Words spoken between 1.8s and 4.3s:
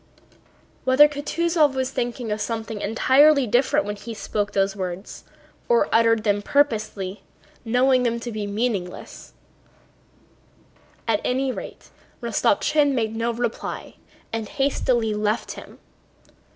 thinking of something entirely different when he